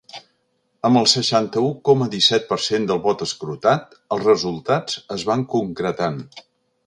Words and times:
Amb 0.87 0.99
el 1.01 1.07
seixanta-u 1.11 1.67
coma 1.89 2.07
disset 2.15 2.47
per 2.53 2.57
cent 2.69 2.87
del 2.91 3.03
vot 3.05 3.21
escrutat, 3.27 3.93
els 4.17 4.25
resultats 4.31 4.97
es 5.17 5.27
van 5.31 5.45
concretant. 5.55 6.19